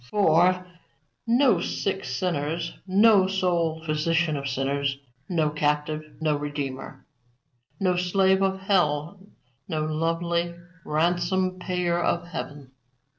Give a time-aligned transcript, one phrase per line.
[0.09, 0.65] For,
[1.27, 4.97] no sick sinners, no soul physician of sinners;
[5.29, 7.05] no captive, no Redeemer;
[7.79, 9.19] no slave of hell,
[9.67, 12.71] no lovely ransom payer of heaven.